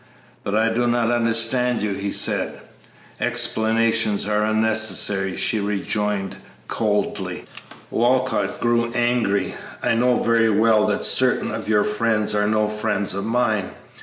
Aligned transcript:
"But 0.43 0.55
I 0.55 0.69
do 0.73 0.87
not 0.87 1.11
understand 1.11 1.81
you," 1.81 1.93
he 1.93 2.11
said. 2.11 2.59
"Explanations 3.19 4.25
are 4.25 4.43
unnecessary," 4.43 5.35
she 5.37 5.59
rejoined, 5.59 6.37
coldly. 6.67 7.45
Walcott 7.91 8.59
grew 8.59 8.91
angry. 8.93 9.53
"I 9.83 9.93
know 9.93 10.17
very 10.17 10.49
well 10.49 10.87
that 10.87 11.03
certain 11.03 11.51
of 11.53 11.69
your 11.69 11.83
friends 11.83 12.33
are 12.33 12.47
no 12.47 12.67
friends 12.67 13.13
of 13.13 13.25
mine. 13.27 13.73